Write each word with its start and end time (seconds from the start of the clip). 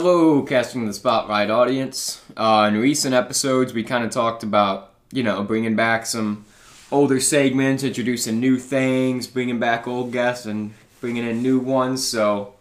Hello, 0.00 0.42
casting 0.44 0.86
the 0.86 0.92
spotlight 0.92 1.50
audience. 1.50 2.22
Uh, 2.36 2.70
in 2.72 2.80
recent 2.80 3.16
episodes, 3.16 3.72
we 3.72 3.82
kind 3.82 4.04
of 4.04 4.12
talked 4.12 4.44
about, 4.44 4.92
you 5.10 5.24
know, 5.24 5.42
bringing 5.42 5.74
back 5.74 6.06
some 6.06 6.44
older 6.92 7.18
segments, 7.18 7.82
introducing 7.82 8.38
new 8.38 8.60
things, 8.60 9.26
bringing 9.26 9.58
back 9.58 9.88
old 9.88 10.12
guests, 10.12 10.46
and 10.46 10.72
bringing 11.00 11.26
in 11.26 11.42
new 11.42 11.58
ones. 11.58 12.06
So, 12.06 12.54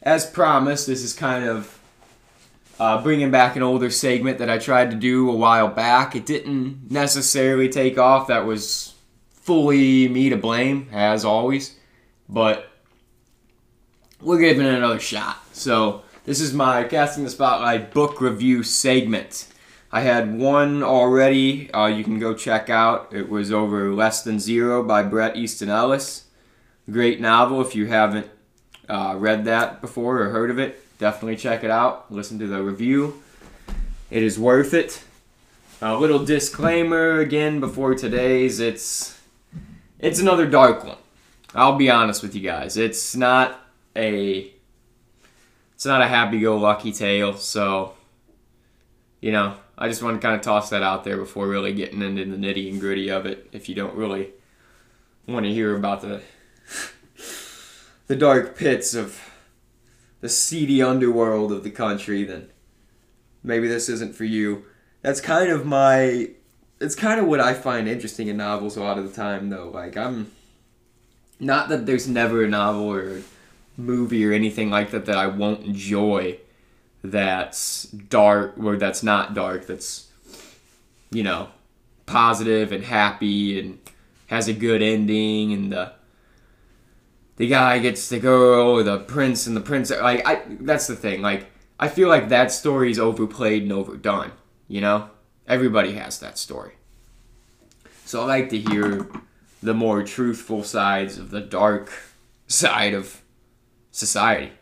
as 0.00 0.24
promised, 0.24 0.86
this 0.86 1.02
is 1.02 1.12
kind 1.12 1.44
of 1.44 1.78
uh, 2.80 3.02
bringing 3.02 3.30
back 3.30 3.54
an 3.54 3.62
older 3.62 3.90
segment 3.90 4.38
that 4.38 4.48
I 4.48 4.56
tried 4.56 4.90
to 4.90 4.96
do 4.96 5.28
a 5.28 5.36
while 5.36 5.68
back. 5.68 6.16
It 6.16 6.24
didn't 6.24 6.90
necessarily 6.90 7.68
take 7.68 7.98
off. 7.98 8.28
That 8.28 8.46
was 8.46 8.94
fully 9.32 10.08
me 10.08 10.30
to 10.30 10.38
blame, 10.38 10.88
as 10.90 11.22
always. 11.22 11.76
But 12.30 12.70
we're 14.22 14.40
giving 14.40 14.64
it 14.64 14.72
another 14.72 15.00
shot. 15.00 15.36
So, 15.52 16.04
this 16.28 16.42
is 16.42 16.52
my 16.52 16.84
Casting 16.84 17.24
the 17.24 17.30
Spotlight 17.30 17.90
book 17.90 18.20
review 18.20 18.62
segment. 18.62 19.46
I 19.90 20.02
had 20.02 20.38
one 20.38 20.82
already, 20.82 21.72
uh, 21.72 21.86
you 21.86 22.04
can 22.04 22.18
go 22.18 22.34
check 22.34 22.68
out. 22.68 23.14
It 23.14 23.30
was 23.30 23.50
over 23.50 23.94
Less 23.94 24.24
Than 24.24 24.38
Zero 24.38 24.82
by 24.82 25.04
Bret 25.04 25.38
Easton 25.38 25.70
Ellis. 25.70 26.26
Great 26.90 27.18
novel 27.18 27.62
if 27.62 27.74
you 27.74 27.86
haven't 27.86 28.28
uh, 28.90 29.14
read 29.16 29.46
that 29.46 29.80
before 29.80 30.20
or 30.20 30.28
heard 30.28 30.50
of 30.50 30.58
it. 30.58 30.98
Definitely 30.98 31.36
check 31.36 31.64
it 31.64 31.70
out. 31.70 32.12
Listen 32.12 32.38
to 32.40 32.46
the 32.46 32.62
review. 32.62 33.22
It 34.10 34.22
is 34.22 34.38
worth 34.38 34.74
it. 34.74 35.02
A 35.80 35.96
little 35.96 36.22
disclaimer 36.22 37.20
again 37.20 37.58
before 37.58 37.94
today's. 37.94 38.60
It's 38.60 39.18
it's 39.98 40.20
another 40.20 40.44
dark 40.44 40.84
one. 40.84 40.98
I'll 41.54 41.76
be 41.76 41.88
honest 41.88 42.22
with 42.22 42.34
you 42.34 42.42
guys. 42.42 42.76
It's 42.76 43.16
not 43.16 43.58
a 43.96 44.52
it's 45.78 45.86
not 45.86 46.02
a 46.02 46.08
happy-go-lucky 46.08 46.90
tale. 46.90 47.36
So, 47.36 47.94
you 49.20 49.30
know, 49.30 49.54
I 49.78 49.86
just 49.86 50.02
want 50.02 50.20
to 50.20 50.26
kind 50.26 50.34
of 50.34 50.42
toss 50.42 50.70
that 50.70 50.82
out 50.82 51.04
there 51.04 51.16
before 51.16 51.46
really 51.46 51.72
getting 51.72 52.02
into 52.02 52.24
the 52.24 52.36
nitty 52.36 52.68
and 52.68 52.80
gritty 52.80 53.08
of 53.10 53.26
it. 53.26 53.48
If 53.52 53.68
you 53.68 53.76
don't 53.76 53.94
really 53.94 54.30
want 55.28 55.46
to 55.46 55.52
hear 55.52 55.76
about 55.76 56.00
the 56.00 56.20
the 58.08 58.16
dark 58.16 58.58
pits 58.58 58.92
of 58.92 59.20
the 60.20 60.28
seedy 60.28 60.82
underworld 60.82 61.52
of 61.52 61.62
the 61.62 61.70
country, 61.70 62.24
then 62.24 62.48
maybe 63.44 63.68
this 63.68 63.88
isn't 63.88 64.16
for 64.16 64.24
you. 64.24 64.64
That's 65.02 65.20
kind 65.20 65.48
of 65.48 65.64
my 65.64 66.30
it's 66.80 66.96
kind 66.96 67.20
of 67.20 67.28
what 67.28 67.38
I 67.38 67.54
find 67.54 67.86
interesting 67.86 68.26
in 68.26 68.36
novels 68.36 68.76
a 68.76 68.82
lot 68.82 68.98
of 68.98 69.08
the 69.08 69.14
time 69.14 69.48
though. 69.48 69.70
Like 69.70 69.96
I'm 69.96 70.32
not 71.38 71.68
that 71.68 71.86
there's 71.86 72.08
never 72.08 72.42
a 72.42 72.48
novel 72.48 72.92
or 72.92 73.22
movie 73.78 74.26
or 74.26 74.32
anything 74.32 74.68
like 74.68 74.90
that 74.90 75.06
that 75.06 75.16
I 75.16 75.26
won't 75.26 75.64
enjoy 75.64 76.38
that's 77.02 77.84
dark 77.84 78.54
or 78.58 78.76
that's 78.76 79.02
not 79.02 79.32
dark 79.32 79.66
that's 79.66 80.10
you 81.10 81.22
know 81.22 81.48
positive 82.04 82.72
and 82.72 82.84
happy 82.84 83.58
and 83.58 83.78
has 84.26 84.48
a 84.48 84.52
good 84.52 84.82
ending 84.82 85.52
and 85.52 85.72
the 85.72 85.92
the 87.36 87.46
guy 87.46 87.78
gets 87.78 88.08
the 88.08 88.18
girl 88.18 88.68
or 88.68 88.80
oh, 88.80 88.82
the 88.82 88.98
prince 88.98 89.46
and 89.46 89.56
the 89.56 89.60
prince 89.60 89.90
like 89.90 90.26
I 90.26 90.42
that's 90.60 90.88
the 90.88 90.96
thing 90.96 91.22
like 91.22 91.50
I 91.80 91.88
feel 91.88 92.08
like 92.08 92.28
that 92.28 92.50
story's 92.50 92.98
overplayed 92.98 93.62
and 93.62 93.72
overdone 93.72 94.32
you 94.68 94.82
know? 94.82 95.08
Everybody 95.46 95.92
has 95.92 96.20
that 96.20 96.38
story. 96.38 96.74
So 98.04 98.22
I 98.22 98.26
like 98.26 98.50
to 98.50 98.58
hear 98.58 99.08
the 99.62 99.74
more 99.74 100.02
truthful 100.02 100.62
sides 100.62 101.18
of 101.18 101.30
the 101.30 101.40
dark 101.40 101.90
side 102.46 102.94
of 102.94 103.22
society. 103.98 104.52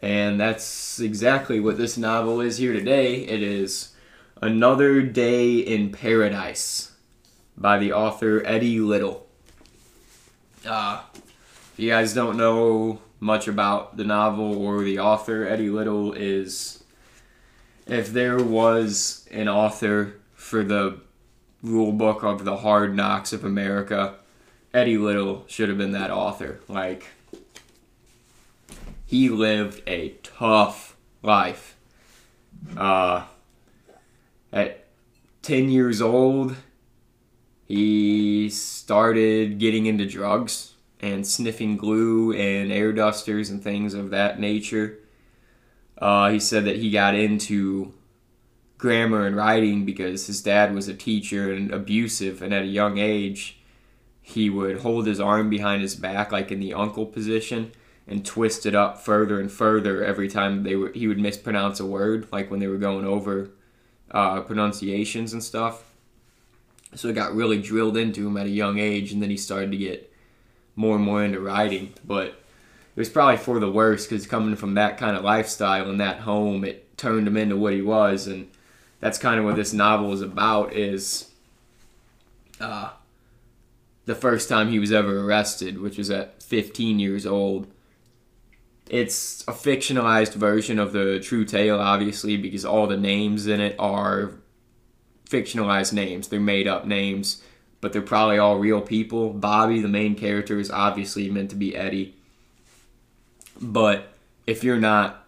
And 0.00 0.40
that's 0.40 0.98
exactly 0.98 1.60
what 1.60 1.78
this 1.78 1.96
novel 1.96 2.40
is 2.40 2.58
here 2.58 2.72
today. 2.72 3.16
It 3.22 3.42
is 3.42 3.94
Another 4.40 5.02
Day 5.02 5.58
in 5.58 5.92
Paradise 5.92 6.92
by 7.56 7.78
the 7.78 7.92
author 7.92 8.42
Eddie 8.44 8.80
Little. 8.80 9.26
Uh, 10.66 11.02
if 11.14 11.74
you 11.76 11.90
guys 11.90 12.14
don't 12.14 12.36
know 12.36 13.00
much 13.20 13.46
about 13.46 13.96
the 13.96 14.04
novel 14.04 14.60
or 14.60 14.82
the 14.82 14.98
author, 14.98 15.46
Eddie 15.46 15.70
Little 15.70 16.12
is. 16.12 16.82
If 17.86 18.12
there 18.12 18.42
was 18.42 19.28
an 19.30 19.48
author 19.48 20.20
for 20.34 20.64
the 20.64 21.00
rule 21.62 21.92
book 21.92 22.22
of 22.24 22.44
the 22.44 22.58
hard 22.58 22.96
knocks 22.96 23.32
of 23.32 23.44
America, 23.44 24.16
Eddie 24.74 24.98
Little 24.98 25.44
should 25.46 25.68
have 25.68 25.78
been 25.78 25.92
that 25.92 26.10
author. 26.10 26.60
Like, 26.68 27.06
he 29.12 29.28
lived 29.28 29.82
a 29.86 30.08
tough 30.22 30.96
life. 31.22 31.76
Uh, 32.74 33.22
at 34.50 34.86
10 35.42 35.68
years 35.68 36.00
old, 36.00 36.56
he 37.66 38.48
started 38.48 39.58
getting 39.58 39.84
into 39.84 40.06
drugs 40.06 40.72
and 40.98 41.26
sniffing 41.26 41.76
glue 41.76 42.32
and 42.32 42.72
air 42.72 42.90
dusters 42.90 43.50
and 43.50 43.62
things 43.62 43.92
of 43.92 44.08
that 44.08 44.40
nature. 44.40 44.98
Uh, 45.98 46.30
he 46.30 46.40
said 46.40 46.64
that 46.64 46.76
he 46.76 46.90
got 46.90 47.14
into 47.14 47.92
grammar 48.78 49.26
and 49.26 49.36
writing 49.36 49.84
because 49.84 50.26
his 50.26 50.40
dad 50.40 50.74
was 50.74 50.88
a 50.88 50.94
teacher 50.94 51.52
and 51.52 51.70
abusive, 51.70 52.40
and 52.40 52.54
at 52.54 52.62
a 52.62 52.66
young 52.66 52.96
age, 52.96 53.60
he 54.22 54.48
would 54.48 54.78
hold 54.78 55.06
his 55.06 55.20
arm 55.20 55.50
behind 55.50 55.82
his 55.82 55.96
back, 55.96 56.32
like 56.32 56.50
in 56.50 56.60
the 56.60 56.72
uncle 56.72 57.04
position, 57.04 57.72
and 58.06 58.24
twist 58.24 58.66
it 58.66 58.74
up 58.74 58.98
further 58.98 59.40
and 59.40 59.50
further 59.50 60.04
every 60.04 60.28
time 60.28 60.62
they 60.62 60.76
were 60.76 60.90
he 60.90 61.06
would 61.06 61.18
mispronounce 61.18 61.80
a 61.80 61.86
word 61.86 62.26
like 62.32 62.50
when 62.50 62.60
they 62.60 62.66
were 62.66 62.78
going 62.78 63.04
over 63.04 63.50
uh, 64.10 64.40
pronunciations 64.40 65.32
and 65.32 65.42
stuff. 65.42 65.84
So 66.94 67.08
it 67.08 67.14
got 67.14 67.34
really 67.34 67.60
drilled 67.60 67.96
into 67.96 68.26
him 68.26 68.36
at 68.36 68.46
a 68.46 68.50
young 68.50 68.78
age 68.78 69.12
and 69.12 69.22
then 69.22 69.30
he 69.30 69.36
started 69.36 69.70
to 69.70 69.78
get 69.78 70.12
more 70.76 70.96
and 70.96 71.04
more 71.04 71.24
into 71.24 71.40
writing. 71.40 71.94
But 72.04 72.28
it 72.28 73.00
was 73.00 73.08
probably 73.08 73.38
for 73.38 73.58
the 73.58 73.70
worst 73.70 74.10
because 74.10 74.26
coming 74.26 74.56
from 74.56 74.74
that 74.74 74.98
kind 74.98 75.16
of 75.16 75.24
lifestyle 75.24 75.88
and 75.88 76.00
that 76.00 76.20
home 76.20 76.64
it 76.64 76.98
turned 76.98 77.26
him 77.26 77.36
into 77.36 77.56
what 77.56 77.72
he 77.72 77.80
was. 77.80 78.26
And 78.26 78.50
that's 79.00 79.18
kind 79.18 79.38
of 79.38 79.46
what 79.46 79.56
this 79.56 79.72
novel 79.72 80.12
is 80.12 80.20
about 80.20 80.74
is 80.74 81.30
uh, 82.60 82.90
the 84.04 84.14
first 84.14 84.48
time 84.48 84.70
he 84.70 84.78
was 84.78 84.92
ever 84.92 85.20
arrested 85.20 85.80
which 85.80 85.98
was 85.98 86.10
at 86.10 86.42
15 86.42 86.98
years 86.98 87.26
old 87.26 87.66
it's 88.92 89.40
a 89.48 89.52
fictionalized 89.52 90.34
version 90.34 90.78
of 90.78 90.92
the 90.92 91.18
true 91.18 91.46
tale, 91.46 91.80
obviously, 91.80 92.36
because 92.36 92.62
all 92.66 92.86
the 92.86 92.98
names 92.98 93.46
in 93.46 93.58
it 93.58 93.74
are 93.78 94.32
fictionalized 95.28 95.94
names. 95.94 96.28
They're 96.28 96.38
made 96.38 96.68
up 96.68 96.86
names, 96.86 97.42
but 97.80 97.94
they're 97.94 98.02
probably 98.02 98.36
all 98.36 98.58
real 98.58 98.82
people. 98.82 99.30
Bobby, 99.30 99.80
the 99.80 99.88
main 99.88 100.14
character, 100.14 100.58
is 100.58 100.70
obviously 100.70 101.30
meant 101.30 101.48
to 101.50 101.56
be 101.56 101.74
Eddie. 101.74 102.14
But 103.62 104.12
if 104.46 104.62
you're 104.62 104.78
not, 104.78 105.26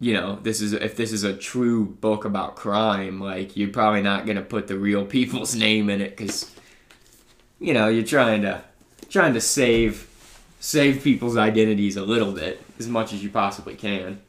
you 0.00 0.14
know, 0.14 0.38
this 0.42 0.62
is 0.62 0.72
if 0.72 0.96
this 0.96 1.12
is 1.12 1.24
a 1.24 1.36
true 1.36 1.84
book 1.84 2.24
about 2.24 2.56
crime, 2.56 3.20
like 3.20 3.54
you're 3.54 3.68
probably 3.68 4.00
not 4.00 4.24
gonna 4.24 4.40
put 4.40 4.66
the 4.66 4.78
real 4.78 5.04
people's 5.04 5.54
name 5.66 5.90
in 5.90 6.00
it 6.00 6.16
because, 6.16 6.50
you 7.60 7.74
know, 7.74 7.88
you're 7.88 8.02
trying 8.02 8.40
to 8.42 8.64
trying 9.10 9.34
to 9.34 9.42
save 9.42 10.08
save 10.60 11.02
people's 11.02 11.36
identities 11.36 11.96
a 11.96 12.04
little 12.04 12.32
bit 12.32 12.62
as 12.78 12.88
much 12.88 13.12
as 13.12 13.22
you 13.22 13.30
possibly 13.30 13.74
can. 13.74 14.20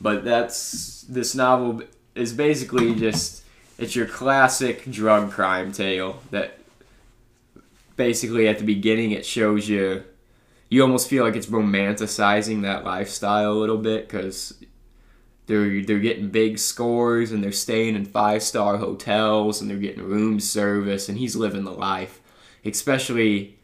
But 0.00 0.24
that's 0.24 1.02
this 1.02 1.34
novel 1.34 1.82
is 2.14 2.32
basically 2.32 2.94
just 2.94 3.42
it's 3.78 3.94
your 3.94 4.06
classic 4.06 4.90
drug 4.90 5.30
crime 5.30 5.72
tale 5.72 6.20
that 6.30 6.58
basically 7.96 8.46
at 8.48 8.58
the 8.58 8.64
beginning 8.64 9.10
it 9.10 9.24
shows 9.24 9.68
you 9.68 10.04
you 10.68 10.82
almost 10.82 11.08
feel 11.08 11.24
like 11.24 11.36
it's 11.36 11.46
romanticizing 11.46 12.62
that 12.62 12.84
lifestyle 12.84 13.52
a 13.52 13.54
little 13.54 13.78
bit 13.78 14.08
cuz 14.08 14.54
they're 15.46 15.82
they're 15.82 15.98
getting 15.98 16.28
big 16.28 16.58
scores 16.58 17.32
and 17.32 17.42
they're 17.42 17.52
staying 17.52 17.94
in 17.94 18.04
five-star 18.04 18.78
hotels 18.78 19.60
and 19.60 19.70
they're 19.70 19.78
getting 19.78 20.02
room 20.02 20.40
service 20.40 21.08
and 21.08 21.18
he's 21.18 21.36
living 21.36 21.64
the 21.64 21.70
life 21.70 22.20
especially 22.64 23.56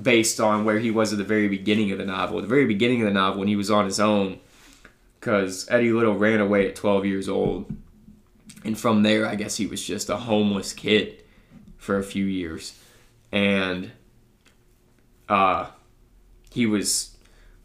based 0.00 0.40
on 0.40 0.64
where 0.64 0.78
he 0.78 0.90
was 0.90 1.12
at 1.12 1.18
the 1.18 1.24
very 1.24 1.48
beginning 1.48 1.90
of 1.92 1.98
the 1.98 2.06
novel. 2.06 2.38
At 2.38 2.42
the 2.42 2.48
very 2.48 2.66
beginning 2.66 3.02
of 3.02 3.06
the 3.06 3.14
novel, 3.14 3.40
when 3.40 3.48
he 3.48 3.56
was 3.56 3.70
on 3.70 3.84
his 3.84 4.00
own, 4.00 4.38
because 5.20 5.68
Eddie 5.70 5.92
Little 5.92 6.16
ran 6.16 6.40
away 6.40 6.66
at 6.68 6.76
12 6.76 7.06
years 7.06 7.28
old. 7.28 7.72
And 8.64 8.78
from 8.78 9.02
there, 9.02 9.26
I 9.26 9.34
guess 9.34 9.56
he 9.56 9.66
was 9.66 9.84
just 9.84 10.08
a 10.08 10.16
homeless 10.16 10.72
kid 10.72 11.22
for 11.76 11.98
a 11.98 12.02
few 12.02 12.24
years. 12.24 12.78
And 13.30 13.92
uh, 15.28 15.66
he 16.50 16.66
was, 16.66 17.16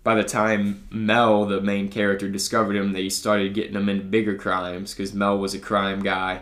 by 0.04 0.16
the 0.16 0.24
time 0.24 0.88
Mel, 0.90 1.46
the 1.46 1.62
main 1.62 1.90
character, 1.90 2.30
discovered 2.30 2.76
him, 2.76 2.94
they 2.94 3.10
started 3.10 3.54
getting 3.54 3.76
him 3.76 3.90
into 3.90 4.06
bigger 4.06 4.36
crimes 4.36 4.94
because 4.94 5.14
Mel 5.14 5.38
was 5.38 5.54
a 5.54 5.60
crime 5.60 6.02
guy 6.02 6.42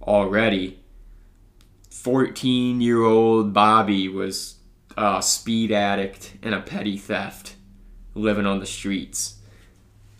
already. 0.00 0.78
14 1.90 2.80
year 2.80 3.02
old 3.02 3.52
Bobby 3.52 4.08
was 4.08 4.56
a 4.96 5.22
speed 5.22 5.72
addict 5.72 6.34
and 6.42 6.54
a 6.54 6.60
petty 6.60 6.96
theft. 6.96 7.56
living 8.14 8.46
on 8.46 8.60
the 8.60 8.66
streets. 8.66 9.38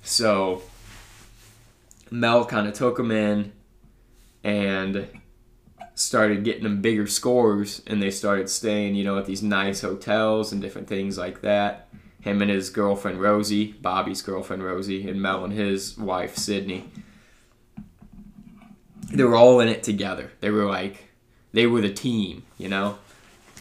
So 0.03 0.63
Mel 2.11 2.45
kind 2.45 2.67
of 2.67 2.75
took 2.75 2.99
him 2.99 3.11
in 3.11 3.53
and 4.43 5.09
started 5.95 6.43
getting 6.45 6.65
them 6.65 6.81
bigger 6.81 7.07
scores 7.07 7.83
and 7.87 8.03
they 8.03 8.11
started 8.11 8.49
staying, 8.49 8.95
you 8.95 9.05
know, 9.05 9.19
at 9.19 9.27
these 9.27 9.43
nice 9.43 9.83
hotels 9.83 10.53
and 10.53 10.63
different 10.63 10.89
things 10.89 11.19
like 11.19 11.43
that. 11.43 11.89
Him 12.21 12.41
and 12.41 12.51
his 12.51 12.71
girlfriend 12.71 13.21
Rosie, 13.21 13.73
Bobby's 13.73 14.23
girlfriend 14.23 14.63
Rosie, 14.63 15.09
and 15.09 15.21
Mel 15.21 15.45
and 15.45 15.53
his 15.53 15.99
wife 15.99 16.37
Sydney. 16.37 16.85
They 19.13 19.25
were 19.25 19.37
all 19.37 19.61
in 19.61 19.69
it 19.69 19.83
together. 19.83 20.33
They 20.41 20.51
were 20.51 20.65
like, 20.65 21.11
they 21.53 21.67
were 21.67 21.81
the 21.81 21.93
team, 21.93 22.45
you 22.57 22.69
know, 22.69 22.99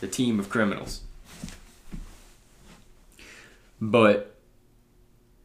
the 0.01 0.07
team 0.07 0.39
of 0.39 0.49
criminals. 0.49 1.01
But 3.79 4.35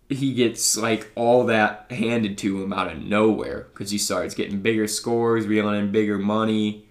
he 0.09 0.35
gets 0.35 0.77
like 0.77 1.11
all 1.15 1.45
that 1.47 1.87
handed 1.91 2.37
to 2.39 2.63
him 2.63 2.73
out 2.73 2.91
of 2.91 3.03
nowhere 3.03 3.69
because 3.73 3.91
he 3.91 3.99
starts 3.99 4.35
getting 4.35 4.61
bigger 4.61 4.87
scores, 4.89 5.47
reeling 5.47 5.79
in 5.79 5.93
bigger 5.93 6.19
money. 6.19 6.87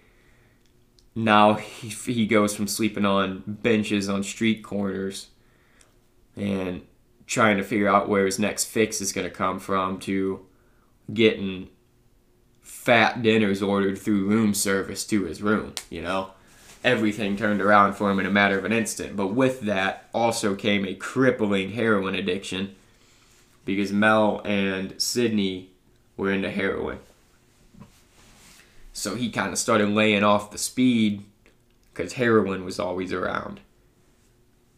Now 1.13 1.53
he, 1.56 1.89
he 1.89 2.27
goes 2.27 2.56
from 2.56 2.67
sleeping 2.67 3.06
on 3.06 3.44
benches 3.45 4.09
on 4.09 4.23
street 4.23 4.63
corners 4.63 5.27
and 6.35 6.81
trying 7.25 7.57
to 7.57 7.63
figure 7.63 7.88
out 7.88 8.09
where 8.09 8.25
his 8.25 8.38
next 8.38 8.65
fix 8.65 9.01
is 9.01 9.11
going 9.11 9.27
to 9.27 9.33
come 9.33 9.59
from 9.59 10.00
to 10.00 10.45
getting 11.13 11.69
fat 12.61 13.21
dinners 13.21 13.61
ordered 13.61 13.97
through 13.97 14.25
room 14.25 14.53
service 14.53 15.06
to 15.06 15.23
his 15.23 15.41
room, 15.41 15.73
you 15.89 16.01
know? 16.01 16.31
Everything 16.85 17.35
turned 17.35 17.61
around 17.61 17.95
for 17.95 18.11
him 18.11 18.19
in 18.19 18.27
a 18.27 18.31
matter 18.31 18.59
of 18.59 18.63
an 18.63 18.71
instant. 18.71 19.15
But 19.15 19.33
with 19.33 19.61
that 19.61 20.07
also 20.13 20.53
came 20.53 20.85
a 20.85 20.93
crippling 20.93 21.71
heroin 21.71 22.13
addiction 22.13 22.75
because 23.65 23.91
Mel 23.91 24.41
and 24.45 24.93
Sydney 25.01 25.71
were 26.15 26.31
into 26.31 26.51
heroin. 26.51 26.99
So 28.93 29.15
he 29.15 29.31
kind 29.31 29.51
of 29.51 29.57
started 29.57 29.89
laying 29.89 30.23
off 30.23 30.51
the 30.51 30.59
speed 30.59 31.23
because 31.91 32.13
heroin 32.13 32.63
was 32.63 32.79
always 32.79 33.11
around. 33.11 33.61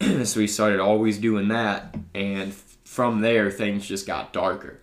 so 0.00 0.40
he 0.40 0.46
started 0.46 0.80
always 0.80 1.18
doing 1.18 1.48
that, 1.48 1.94
and 2.14 2.54
from 2.84 3.20
there, 3.20 3.50
things 3.50 3.86
just 3.86 4.06
got 4.06 4.32
darker. 4.32 4.80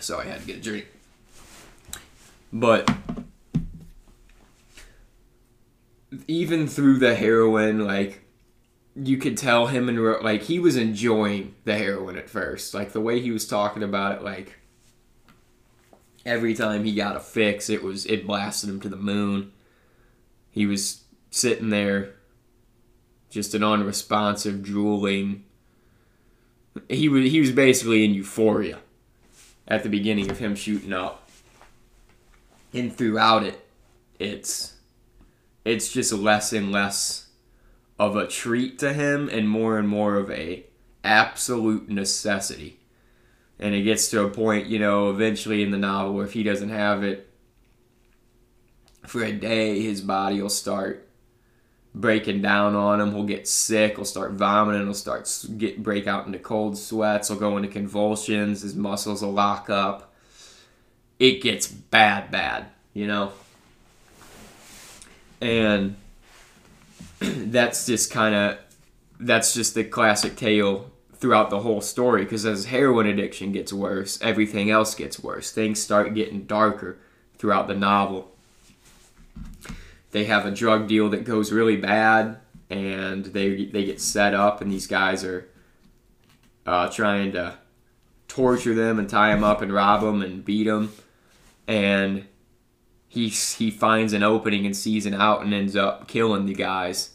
So 0.00 0.18
I 0.18 0.24
had 0.24 0.40
to 0.40 0.46
get 0.46 0.56
a 0.58 0.60
drink. 0.60 0.86
But 2.52 2.88
even 6.26 6.66
through 6.66 6.98
the 6.98 7.14
heroin, 7.14 7.84
like 7.84 8.24
you 8.96 9.16
could 9.16 9.36
tell 9.36 9.66
him 9.66 9.88
and 9.88 10.22
like 10.22 10.42
he 10.42 10.58
was 10.58 10.76
enjoying 10.76 11.54
the 11.64 11.76
heroin 11.76 12.16
at 12.16 12.30
first. 12.30 12.74
Like 12.74 12.92
the 12.92 13.00
way 13.00 13.20
he 13.20 13.30
was 13.30 13.46
talking 13.46 13.82
about 13.82 14.16
it, 14.16 14.22
like 14.22 14.56
every 16.24 16.54
time 16.54 16.84
he 16.84 16.94
got 16.94 17.16
a 17.16 17.20
fix, 17.20 17.68
it 17.68 17.82
was 17.82 18.06
it 18.06 18.26
blasted 18.26 18.70
him 18.70 18.80
to 18.80 18.88
the 18.88 18.96
moon. 18.96 19.52
He 20.50 20.66
was 20.66 21.02
sitting 21.30 21.70
there, 21.70 22.14
just 23.30 23.54
an 23.54 23.64
unresponsive, 23.64 24.62
drooling. 24.62 25.44
He 26.88 27.08
was 27.08 27.30
he 27.30 27.40
was 27.40 27.50
basically 27.50 28.04
in 28.04 28.14
euphoria 28.14 28.78
at 29.66 29.82
the 29.82 29.88
beginning 29.88 30.30
of 30.30 30.38
him 30.38 30.54
shooting 30.54 30.92
up, 30.92 31.28
and 32.72 32.94
throughout 32.94 33.42
it, 33.42 33.66
it's 34.18 34.73
it's 35.64 35.92
just 35.92 36.12
less 36.12 36.52
and 36.52 36.70
less 36.70 37.28
of 37.98 38.16
a 38.16 38.26
treat 38.26 38.78
to 38.80 38.92
him 38.92 39.28
and 39.28 39.48
more 39.48 39.78
and 39.78 39.88
more 39.88 40.16
of 40.16 40.30
a 40.30 40.64
absolute 41.02 41.88
necessity. 41.88 42.80
And 43.58 43.74
it 43.74 43.82
gets 43.82 44.08
to 44.08 44.24
a 44.24 44.30
point, 44.30 44.66
you 44.66 44.78
know, 44.78 45.10
eventually 45.10 45.62
in 45.62 45.70
the 45.70 45.78
novel 45.78 46.20
if 46.22 46.32
he 46.32 46.42
doesn't 46.42 46.70
have 46.70 47.04
it 47.04 47.30
for 49.06 49.22
a 49.22 49.32
day, 49.32 49.80
his 49.80 50.00
body 50.00 50.40
will 50.40 50.48
start 50.48 51.08
breaking 51.94 52.42
down 52.42 52.74
on 52.74 53.00
him. 53.00 53.12
He'll 53.12 53.24
get 53.24 53.46
sick. 53.46 53.96
He'll 53.96 54.04
start 54.04 54.32
vomiting. 54.32 54.82
He'll 54.82 54.94
start 54.94 55.30
get 55.56 55.82
break 55.82 56.06
out 56.06 56.26
into 56.26 56.38
cold 56.38 56.76
sweats. 56.76 57.28
He'll 57.28 57.38
go 57.38 57.56
into 57.56 57.68
convulsions. 57.68 58.62
His 58.62 58.74
muscles 58.74 59.22
will 59.22 59.32
lock 59.32 59.70
up. 59.70 60.12
It 61.18 61.42
gets 61.42 61.68
bad, 61.68 62.30
bad, 62.30 62.66
you 62.92 63.06
know. 63.06 63.32
And 65.44 65.96
that's 67.20 67.86
just 67.86 68.10
kind 68.10 68.34
of 68.34 68.58
that's 69.20 69.54
just 69.54 69.74
the 69.74 69.84
classic 69.84 70.36
tale 70.36 70.90
throughout 71.14 71.50
the 71.50 71.60
whole 71.60 71.80
story 71.80 72.24
because 72.24 72.44
as 72.44 72.66
heroin 72.66 73.06
addiction 73.06 73.52
gets 73.52 73.72
worse 73.72 74.18
everything 74.20 74.70
else 74.70 74.94
gets 74.94 75.22
worse. 75.22 75.52
Things 75.52 75.80
start 75.80 76.14
getting 76.14 76.44
darker 76.44 76.98
throughout 77.38 77.68
the 77.68 77.74
novel. 77.74 78.32
They 80.10 80.24
have 80.24 80.46
a 80.46 80.50
drug 80.50 80.88
deal 80.88 81.10
that 81.10 81.24
goes 81.24 81.52
really 81.52 81.76
bad 81.76 82.38
and 82.70 83.26
they 83.26 83.66
they 83.66 83.84
get 83.84 84.00
set 84.00 84.34
up 84.34 84.60
and 84.62 84.72
these 84.72 84.86
guys 84.86 85.24
are 85.24 85.48
uh, 86.66 86.88
trying 86.88 87.32
to 87.32 87.58
torture 88.28 88.74
them 88.74 88.98
and 88.98 89.08
tie 89.08 89.34
them 89.34 89.44
up 89.44 89.60
and 89.60 89.72
rob 89.72 90.00
them 90.00 90.22
and 90.22 90.44
beat 90.44 90.64
them 90.64 90.92
and 91.68 92.24
he 93.14 93.28
he 93.28 93.70
finds 93.70 94.12
an 94.12 94.22
opening 94.22 94.66
and 94.66 94.76
sees 94.76 95.06
an 95.06 95.14
out 95.14 95.42
and 95.42 95.54
ends 95.54 95.74
up 95.74 96.06
killing 96.08 96.46
the 96.46 96.54
guys 96.54 97.14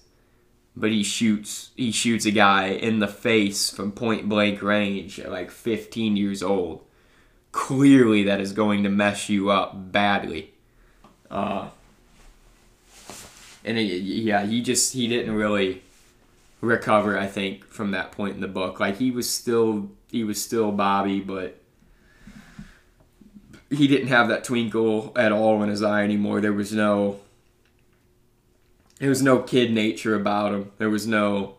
but 0.79 0.91
he 0.91 1.03
shoots 1.03 1.71
he 1.75 1.91
shoots 1.91 2.25
a 2.25 2.31
guy 2.31 2.67
in 2.67 2.99
the 2.99 3.07
face 3.07 3.69
from 3.69 3.91
point 3.91 4.29
blank 4.29 4.61
range 4.61 5.19
at 5.19 5.29
like 5.29 5.51
15 5.51 6.15
years 6.15 6.41
old. 6.41 6.85
Clearly, 7.51 8.23
that 8.23 8.39
is 8.39 8.53
going 8.53 8.83
to 8.83 8.89
mess 8.89 9.27
you 9.27 9.49
up 9.49 9.91
badly. 9.91 10.53
Uh, 11.29 11.69
and 13.65 13.77
it, 13.77 13.83
yeah, 13.83 14.45
he 14.45 14.61
just 14.61 14.93
he 14.93 15.07
didn't 15.07 15.33
really 15.33 15.83
recover. 16.61 17.17
I 17.17 17.27
think 17.27 17.65
from 17.65 17.91
that 17.91 18.11
point 18.11 18.35
in 18.35 18.41
the 18.41 18.47
book, 18.47 18.79
like 18.79 18.97
he 18.97 19.11
was 19.11 19.29
still 19.29 19.89
he 20.09 20.23
was 20.23 20.41
still 20.41 20.71
Bobby, 20.71 21.19
but 21.19 21.59
he 23.69 23.87
didn't 23.87 24.07
have 24.07 24.27
that 24.29 24.43
twinkle 24.43 25.11
at 25.15 25.31
all 25.31 25.61
in 25.61 25.69
his 25.69 25.83
eye 25.83 26.03
anymore. 26.03 26.41
There 26.41 26.53
was 26.53 26.73
no 26.73 27.19
there 28.99 29.09
was 29.09 29.21
no 29.21 29.39
kid 29.39 29.71
nature 29.71 30.15
about 30.15 30.53
him. 30.53 30.71
There 30.77 30.89
was 30.89 31.07
no 31.07 31.55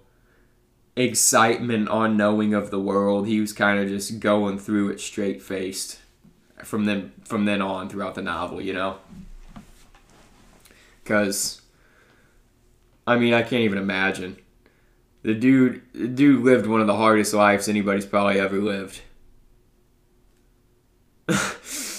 excitement 0.97 1.89
on 1.89 2.17
knowing 2.17 2.53
of 2.53 2.71
the 2.71 2.81
world. 2.81 3.27
He 3.27 3.41
was 3.41 3.53
kind 3.53 3.79
of 3.79 3.89
just 3.89 4.21
going 4.21 4.59
through 4.59 4.91
it 4.91 5.01
straight 5.01 5.43
faced 5.43 5.99
from 6.65 6.85
then 6.85 7.13
from 7.25 7.45
then 7.45 7.63
on 7.63 7.89
throughout 7.89 8.15
the 8.15 8.23
novel, 8.23 8.61
you 8.61 8.73
know. 8.73 8.99
Cuz 11.05 11.63
I 13.07 13.17
mean, 13.17 13.35
I 13.35 13.43
can't 13.43 13.63
even 13.63 13.79
imagine. 13.79 14.37
The 15.23 15.35
dude 15.35 15.83
the 15.93 16.09
dude 16.09 16.45
lived 16.45 16.67
one 16.67 16.81
of 16.81 16.87
the 16.89 16.97
hardest 16.97 17.35
lives 17.35 17.69
anybody's 17.69 18.07
probably 18.07 18.41
ever 18.41 18.59
lived. 18.59 19.01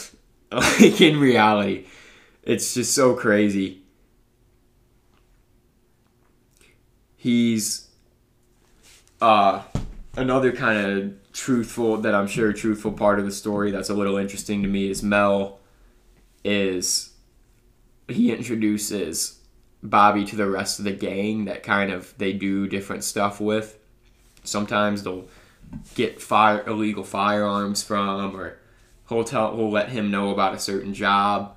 like 0.79 1.00
in 1.01 1.20
reality, 1.20 1.86
it's 2.43 2.74
just 2.74 2.93
so 2.93 3.15
crazy 3.15 3.81
he's 7.22 7.88
uh, 9.22 9.62
another 10.17 10.51
kind 10.51 10.79
of 10.79 11.31
truthful 11.31 11.98
that 11.98 12.15
I'm 12.15 12.25
sure 12.25 12.51
truthful 12.51 12.93
part 12.93 13.20
of 13.20 13.25
the 13.25 13.31
story 13.31 13.70
that's 13.70 13.91
a 13.91 13.93
little 13.93 14.17
interesting 14.17 14.63
to 14.63 14.67
me 14.67 14.89
is 14.89 15.03
Mel 15.03 15.60
is 16.43 17.12
he 18.08 18.31
introduces 18.31 19.39
Bobby 19.84 20.25
to 20.25 20.36
the 20.36 20.50
rest 20.50 20.79
of 20.79 20.86
the 20.86 20.93
gang 20.93 21.46
that 21.46 21.62
kind 21.62 21.91
of 21.91 22.12
they 22.17 22.34
do 22.34 22.67
different 22.67 23.03
stuff 23.03 23.39
with. 23.39 23.77
Sometimes 24.43 25.03
they'll 25.03 25.27
get 25.93 26.20
fire 26.20 26.63
illegal 26.65 27.03
firearms 27.03 27.84
from 27.84 28.36
or 28.36 28.58
he'll 29.11 29.23
tell 29.23 29.55
will 29.55 29.69
let 29.69 29.89
him 29.89 30.09
know 30.09 30.31
about 30.31 30.55
a 30.55 30.59
certain 30.59 30.93
job. 30.93 31.55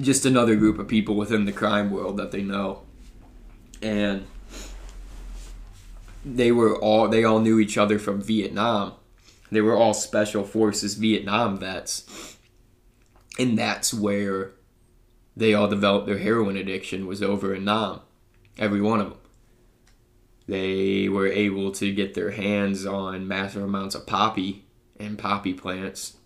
Just 0.00 0.24
another 0.24 0.56
group 0.56 0.78
of 0.78 0.88
people 0.88 1.14
within 1.14 1.44
the 1.44 1.52
crime 1.52 1.90
world 1.90 2.16
that 2.16 2.32
they 2.32 2.42
know 2.42 2.82
and 3.84 4.26
they 6.24 6.50
were 6.50 6.76
all 6.76 7.06
they 7.08 7.22
all 7.22 7.38
knew 7.38 7.60
each 7.60 7.76
other 7.76 7.98
from 7.98 8.20
Vietnam. 8.20 8.94
They 9.52 9.60
were 9.60 9.76
all 9.76 9.94
special 9.94 10.42
forces 10.42 10.94
Vietnam 10.94 11.58
vets. 11.58 12.38
And 13.38 13.58
that's 13.58 13.92
where 13.92 14.52
they 15.36 15.54
all 15.54 15.68
developed 15.68 16.06
their 16.06 16.18
heroin 16.18 16.56
addiction 16.56 17.06
was 17.06 17.22
over 17.22 17.54
in 17.54 17.64
Nam. 17.64 18.00
Every 18.56 18.80
one 18.80 19.00
of 19.00 19.10
them. 19.10 19.18
They 20.46 21.08
were 21.08 21.26
able 21.26 21.72
to 21.72 21.92
get 21.92 22.14
their 22.14 22.30
hands 22.30 22.86
on 22.86 23.28
massive 23.28 23.62
amounts 23.62 23.94
of 23.94 24.06
poppy 24.06 24.63
and 24.98 25.18
poppy 25.18 25.54
plants 25.54 26.16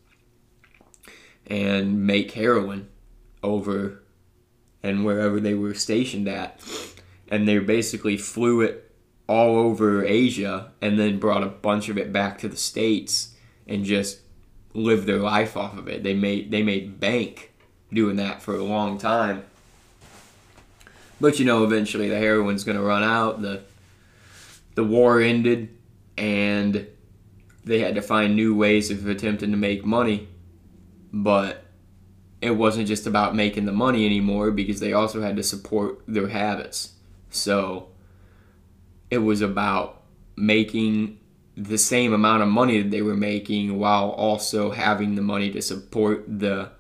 and 1.47 2.07
make 2.07 2.33
heroin 2.33 2.89
over 3.43 4.03
and 4.83 5.05
wherever 5.05 5.41
they 5.41 5.55
were 5.55 5.75
stationed 5.75 6.29
at 6.29 6.61
and 7.31 7.47
they 7.47 7.59
basically 7.59 8.17
flew 8.17 8.61
it 8.61 8.91
all 9.27 9.57
over 9.57 10.05
Asia 10.05 10.73
and 10.81 10.99
then 10.99 11.19
brought 11.19 11.43
a 11.43 11.49
bunch 11.49 11.89
of 11.89 11.99
it 11.99 12.13
back 12.13 12.39
to 12.39 12.49
the 12.49 12.57
states 12.57 13.35
and 13.67 13.85
just 13.85 14.21
lived 14.75 15.07
their 15.07 15.19
life 15.19 15.57
off 15.57 15.77
of 15.77 15.89
it. 15.89 16.03
They 16.03 16.15
made 16.15 16.51
they 16.51 16.63
made 16.63 16.99
bank 16.99 17.53
doing 17.93 18.17
that 18.17 18.43
for 18.43 18.57
a 18.57 18.65
long 18.65 18.99
time. 18.99 19.45
But 21.21 21.39
you 21.39 21.45
know, 21.45 21.65
eventually 21.65 22.09
the 22.09 22.19
heroin's 22.19 22.65
to 22.77 22.83
run 22.83 23.03
out. 23.03 23.43
The 23.43 23.63
the 24.75 24.85
war 24.85 25.21
ended, 25.21 25.77
and 26.17 26.87
they 27.69 27.81
had 27.81 27.95
to 27.95 28.03
find 28.03 28.35
new 28.35 28.55
ways 28.55 28.91
of 28.91 29.07
attempting 29.07 29.51
to 29.51 29.57
make 29.57 29.85
money. 29.85 30.29
But 31.13 31.65
it 32.41 32.53
wasn't 32.53 32.89
just 32.89 33.07
about 33.07 33.35
making 33.35 33.67
the 33.67 33.73
money 33.73 34.07
anymore 34.07 34.51
because 34.51 34.81
they 34.81 34.93
also 34.93 35.21
had 35.21 35.37
to 35.37 35.43
support 35.43 36.01
their 36.07 36.29
habits. 36.29 36.95
So 37.31 37.89
it 39.11 39.19
was 39.19 39.43
about 39.43 40.03
making 40.37 41.19
the 41.57 41.77
same 41.79 42.13
amount 42.13 42.43
of 42.43 42.49
money 42.49 42.81
that 42.81 42.91
they 42.91 43.03
were 43.03 43.17
making 43.17 43.79
while 43.79 44.11
also 44.11 44.71
having 44.71 45.15
the 45.15 45.23
money 45.23 45.51
to 45.51 45.61
support 45.61 46.25
the 46.27 46.71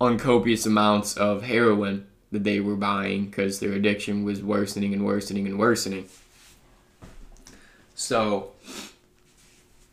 uncopious 0.00 0.66
amounts 0.66 1.16
of 1.16 1.42
heroin 1.42 2.06
that 2.30 2.44
they 2.44 2.60
were 2.60 2.76
buying 2.76 3.26
because 3.26 3.58
their 3.58 3.72
addiction 3.72 4.22
was 4.22 4.42
worsening 4.42 4.92
and 4.92 5.04
worsening 5.04 5.46
and 5.46 5.58
worsening. 5.58 6.06
So 7.94 8.52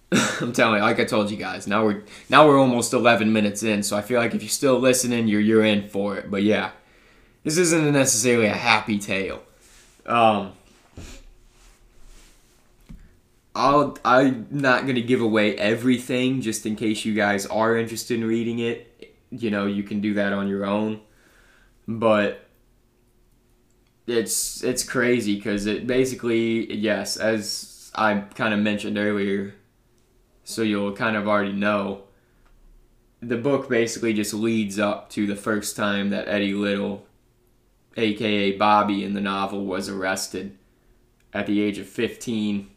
I'm 0.42 0.54
telling 0.54 0.78
you, 0.78 0.84
like 0.84 1.00
I 1.00 1.06
told 1.06 1.30
you 1.30 1.38
guys, 1.38 1.68
now 1.68 1.84
we're 1.84 2.04
now 2.30 2.48
we're 2.48 2.60
almost 2.60 2.94
11 2.94 3.32
minutes 3.34 3.64
in, 3.64 3.84
so 3.84 3.98
I 3.98 4.02
feel 4.02 4.20
like 4.20 4.34
if 4.34 4.42
you're 4.42 4.50
still 4.50 4.80
listening, 4.80 5.28
you're 5.28 5.42
you're 5.42 5.66
in 5.66 5.90
for 5.90 6.16
it. 6.18 6.32
But 6.32 6.44
yeah, 6.44 6.72
this 7.44 7.58
isn't 7.58 7.92
necessarily 7.92 8.46
a 8.46 8.54
happy 8.54 9.00
tale. 9.00 9.42
Um, 10.06 10.54
I'll 13.54 13.98
I'm 14.06 14.48
not 14.50 14.88
gonna 14.88 15.02
give 15.02 15.20
away 15.20 15.58
everything 15.58 16.42
just 16.42 16.66
in 16.66 16.78
case 16.78 17.04
you 17.04 17.14
guys 17.14 17.46
are 17.48 17.76
interested 17.76 18.20
in 18.20 18.26
reading 18.26 18.60
it. 18.60 19.14
You 19.30 19.52
know, 19.52 19.66
you 19.66 19.84
can 19.84 20.00
do 20.00 20.14
that 20.14 20.32
on 20.32 20.48
your 20.48 20.66
own, 20.66 21.02
but 21.86 22.48
it's 24.06 24.64
it's 24.64 24.84
crazy 24.84 25.36
because 25.36 25.66
it 25.66 25.86
basically 25.86 26.74
yes, 26.74 27.18
as 27.18 27.92
I 27.94 28.20
kind 28.36 28.54
of 28.54 28.62
mentioned 28.62 28.98
earlier, 28.98 29.54
so 30.48 30.62
you'll 30.62 30.94
kind 30.94 31.18
of 31.18 31.28
already 31.28 31.52
know. 31.52 32.04
The 33.20 33.36
book 33.36 33.68
basically 33.68 34.14
just 34.14 34.34
leads 34.34 34.80
up 34.80 35.10
to 35.10 35.28
the 35.28 35.36
first 35.36 35.76
time 35.76 36.10
that 36.12 36.30
Eddie 36.30 36.54
Little, 36.54 37.06
aka 37.98 38.56
Bobby 38.56 39.04
in 39.04 39.14
the 39.14 39.20
novel, 39.20 39.66
was 39.66 39.90
arrested 39.90 40.58
at 41.34 41.48
the 41.48 41.62
age 41.62 41.80
of 41.80 41.88
15 41.88 42.70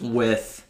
with 0.00 0.66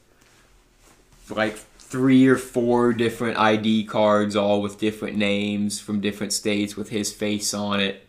like 1.31 1.57
three 1.57 2.27
or 2.27 2.37
four 2.37 2.93
different 2.93 3.39
ID 3.39 3.85
cards, 3.85 4.37
all 4.37 4.61
with 4.61 4.79
different 4.79 5.17
names 5.17 5.81
from 5.81 6.03
different 6.03 6.35
states 6.35 6.77
with 6.77 6.91
his 6.91 7.15
face 7.15 7.55
on 7.55 7.81
it. 7.81 8.07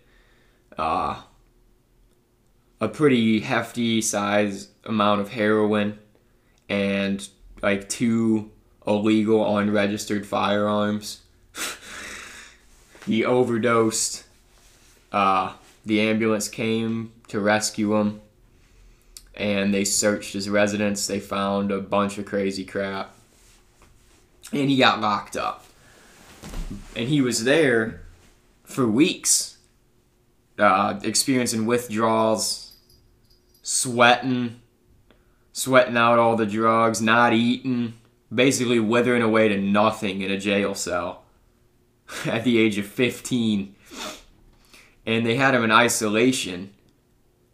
Uh, 0.78 1.22
a 2.82 2.90
pretty 2.90 3.40
hefty 3.40 4.02
size 4.02 4.68
amount 4.84 5.22
of 5.22 5.30
heroin 5.30 5.98
and 6.72 7.28
like 7.62 7.90
two 7.90 8.50
illegal 8.88 9.58
unregistered 9.58 10.26
firearms. 10.26 11.20
he 13.06 13.26
overdosed. 13.26 14.24
Uh, 15.12 15.54
the 15.86 16.00
ambulance 16.00 16.48
came 16.48 17.12
to 17.28 17.42
rescue 17.42 17.96
him 17.96 18.22
and 19.36 19.74
they 19.74 19.84
searched 19.84 20.32
his 20.32 20.50
residence. 20.50 21.08
They 21.08 21.20
found 21.20 21.72
a 21.72 21.82
bunch 21.82 22.18
of 22.18 22.26
crazy 22.26 22.64
crap. 22.64 23.14
And 24.54 24.70
he 24.70 24.78
got 24.78 25.02
locked 25.02 25.36
up. 25.36 25.66
And 26.96 27.10
he 27.10 27.20
was 27.20 27.44
there 27.44 28.02
for 28.64 28.88
weeks, 28.88 29.58
uh, 30.58 31.02
experiencing 31.04 31.66
withdrawals, 31.66 32.78
sweating, 33.62 34.62
sweating 35.54 35.98
out 35.98 36.20
all 36.20 36.36
the 36.36 36.46
drugs, 36.46 37.02
not 37.02 37.34
eating, 37.34 37.94
basically 38.34 38.80
withering 38.80 39.22
away 39.22 39.48
to 39.50 39.58
nothing 39.58 40.22
in 40.22 40.32
a 40.32 40.38
jail 40.38 40.74
cell 40.74 41.24
at 42.26 42.44
the 42.44 42.58
age 42.58 42.78
of 42.78 42.86
15. 42.86 43.76
And 45.06 45.26
they 45.26 45.36
had 45.36 45.56
him 45.56 45.64
in 45.64 45.72
isolation 45.72 46.74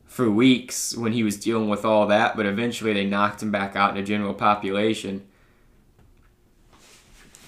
for 0.06 0.30
weeks 0.30 0.96
when 0.96 1.14
he 1.14 1.24
was 1.24 1.38
dealing 1.38 1.70
with 1.70 1.86
all 1.86 2.08
that, 2.08 2.36
but 2.36 2.46
eventually 2.46 2.94
they 2.94 3.06
knocked 3.06 3.42
him 3.42 3.52
back 3.52 3.76
out 3.76 3.92
in 3.92 3.96
the 3.96 4.04
general 4.04 4.34
population 4.34 5.26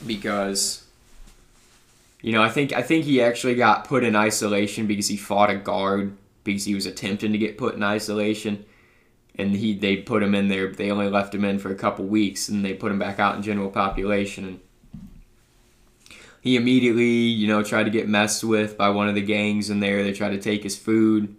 because 0.05 0.85
you 2.21 2.33
know, 2.33 2.43
I 2.43 2.49
think 2.49 2.73
I 2.73 2.81
think 2.81 3.05
he 3.05 3.21
actually 3.21 3.55
got 3.55 3.85
put 3.85 4.03
in 4.03 4.15
isolation 4.15 4.87
because 4.87 5.07
he 5.07 5.15
fought 5.15 5.49
a 5.49 5.55
guard 5.55 6.17
because 6.43 6.65
he 6.65 6.75
was 6.75 6.85
attempting 6.85 7.31
to 7.31 7.37
get 7.37 7.57
put 7.57 7.75
in 7.75 7.83
isolation 7.83 8.65
and 9.39 9.55
he 9.55 9.73
they 9.73 9.97
put 9.97 10.21
him 10.21 10.35
in 10.35 10.49
there. 10.49 10.67
They 10.71 10.91
only 10.91 11.09
left 11.09 11.33
him 11.33 11.45
in 11.45 11.59
for 11.59 11.71
a 11.71 11.75
couple 11.75 12.05
weeks, 12.05 12.49
and 12.49 12.63
they 12.63 12.73
put 12.73 12.91
him 12.91 12.99
back 12.99 13.19
out 13.19 13.35
in 13.35 13.41
general 13.41 13.69
population. 13.69 14.45
And 14.45 14.59
he 16.41 16.55
immediately, 16.55 17.05
you 17.05 17.47
know, 17.47 17.63
tried 17.63 17.83
to 17.83 17.89
get 17.89 18.07
messed 18.07 18.43
with 18.43 18.77
by 18.77 18.89
one 18.89 19.07
of 19.07 19.15
the 19.15 19.21
gangs 19.21 19.69
in 19.69 19.79
there. 19.79 20.03
They 20.03 20.11
tried 20.11 20.31
to 20.31 20.41
take 20.41 20.63
his 20.63 20.77
food, 20.77 21.35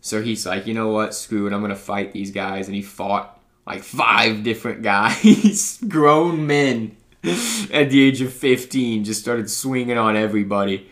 so 0.00 0.22
he's 0.22 0.46
like, 0.46 0.66
you 0.66 0.74
know 0.74 0.88
what, 0.88 1.14
screw 1.14 1.46
it, 1.46 1.52
I'm 1.52 1.60
gonna 1.60 1.76
fight 1.76 2.12
these 2.12 2.30
guys. 2.30 2.66
And 2.66 2.74
he 2.74 2.82
fought 2.82 3.38
like 3.66 3.82
five 3.82 4.42
different 4.42 4.82
guys, 4.82 5.78
grown 5.86 6.46
men, 6.46 6.96
at 7.22 7.90
the 7.90 8.02
age 8.02 8.20
of 8.22 8.32
15, 8.32 9.04
just 9.04 9.20
started 9.20 9.50
swinging 9.50 9.98
on 9.98 10.16
everybody, 10.16 10.88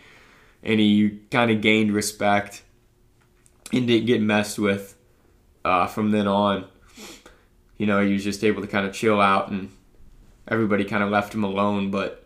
and 0.61 0.79
he 0.79 1.21
kind 1.31 1.49
of 1.49 1.61
gained 1.61 1.91
respect 1.91 2.61
and 3.73 3.87
didn't 3.87 4.05
get 4.05 4.21
messed 4.21 4.59
with 4.59 4.94
uh, 5.65 5.87
from 5.87 6.11
then 6.11 6.27
on, 6.27 6.65
you 7.77 7.87
know, 7.87 8.05
he 8.05 8.13
was 8.13 8.23
just 8.23 8.43
able 8.43 8.61
to 8.61 8.67
kind 8.67 8.85
of 8.85 8.93
chill 8.93 9.19
out 9.19 9.49
and 9.49 9.71
everybody 10.47 10.85
kind 10.85 11.03
of 11.03 11.09
left 11.09 11.33
him 11.33 11.43
alone. 11.43 11.89
But 11.89 12.23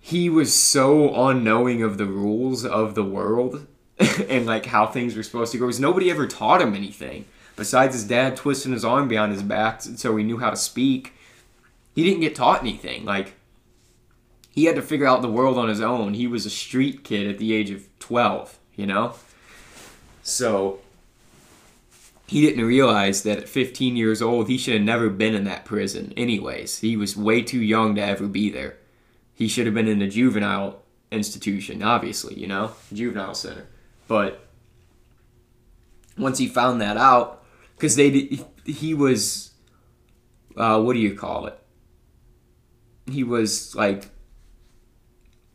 he 0.00 0.30
was 0.30 0.54
so 0.54 1.28
unknowing 1.28 1.82
of 1.82 1.98
the 1.98 2.06
rules 2.06 2.64
of 2.64 2.94
the 2.94 3.04
world 3.04 3.66
and 4.28 4.46
like 4.46 4.66
how 4.66 4.86
things 4.86 5.14
were 5.14 5.22
supposed 5.22 5.52
to 5.52 5.58
go 5.58 5.66
because 5.66 5.78
nobody 5.78 6.10
ever 6.10 6.26
taught 6.26 6.62
him 6.62 6.74
anything 6.74 7.26
besides 7.54 7.94
his 7.94 8.04
dad 8.04 8.36
twisting 8.36 8.72
his 8.72 8.84
arm 8.84 9.08
behind 9.08 9.32
his 9.32 9.42
back 9.42 9.82
so 9.82 10.16
he 10.16 10.24
knew 10.24 10.38
how 10.38 10.50
to 10.50 10.56
speak. 10.56 11.12
He 11.94 12.02
didn't 12.02 12.20
get 12.20 12.34
taught 12.34 12.60
anything. 12.60 13.04
Like, 13.04 13.34
he 14.50 14.64
had 14.64 14.76
to 14.76 14.82
figure 14.82 15.06
out 15.06 15.20
the 15.20 15.30
world 15.30 15.58
on 15.58 15.68
his 15.68 15.82
own. 15.82 16.14
He 16.14 16.26
was 16.26 16.46
a 16.46 16.50
street 16.50 17.04
kid 17.04 17.28
at 17.28 17.38
the 17.38 17.52
age 17.52 17.70
of 17.70 17.86
12, 17.98 18.58
you 18.74 18.86
know? 18.86 19.14
So, 20.22 20.80
he 22.26 22.40
didn't 22.40 22.64
realize 22.64 23.22
that 23.22 23.38
at 23.38 23.48
15 23.48 23.96
years 23.96 24.20
old, 24.20 24.48
he 24.48 24.58
should 24.58 24.74
have 24.74 24.82
never 24.82 25.08
been 25.08 25.34
in 25.34 25.44
that 25.44 25.64
prison, 25.64 26.12
anyways. 26.16 26.80
He 26.80 26.96
was 26.96 27.16
way 27.16 27.42
too 27.42 27.60
young 27.60 27.94
to 27.94 28.02
ever 28.02 28.26
be 28.26 28.50
there. 28.50 28.78
He 29.32 29.46
should 29.46 29.66
have 29.66 29.74
been 29.74 29.86
in 29.86 30.02
a 30.02 30.08
juvenile 30.08 30.82
institution, 31.12 31.82
obviously, 31.82 32.34
you 32.34 32.48
know, 32.48 32.72
juvenile 32.92 33.34
center. 33.34 33.66
But 34.08 34.44
once 36.18 36.38
he 36.38 36.48
found 36.48 36.80
that 36.80 36.96
out, 36.96 37.44
because 37.76 37.94
they 37.94 38.40
he 38.64 38.94
was, 38.94 39.52
uh, 40.56 40.80
what 40.80 40.94
do 40.94 40.98
you 40.98 41.14
call 41.14 41.46
it? 41.46 41.58
He 43.08 43.22
was 43.22 43.74
like 43.76 44.08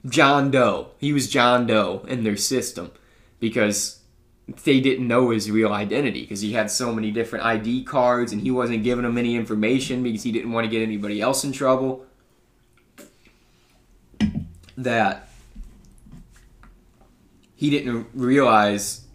John 0.08 0.52
Doe. 0.52 0.92
He 1.00 1.12
was 1.12 1.30
John 1.30 1.68
Doe 1.68 2.06
in 2.08 2.24
their 2.24 2.38
system 2.38 2.92
because 3.40 4.01
they 4.64 4.80
didn't 4.80 5.08
know 5.08 5.30
his 5.30 5.52
real 5.52 5.74
identity 5.74 6.22
because 6.22 6.42
he 6.42 6.54
had 6.54 6.72
so 6.72 6.94
many 6.94 7.12
different 7.12 7.46
ID 7.46 7.84
cards 7.84 8.32
and 8.32 8.42
he 8.42 8.52
wasn't 8.52 8.84
giving 8.84 9.04
them 9.04 9.18
any 9.18 9.36
information 9.36 10.04
because 10.04 10.24
he 10.24 10.32
didn't 10.32 10.52
want 10.52 10.66
to 10.66 10.70
get 10.70 10.82
anybody 10.82 11.22
else 11.22 11.44
in 11.44 11.52
trouble. 11.52 12.06
That 14.78 15.28
he 17.56 17.70
didn't 17.70 18.08
realize 18.14 19.06